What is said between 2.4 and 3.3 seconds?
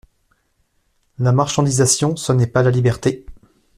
pas la liberté.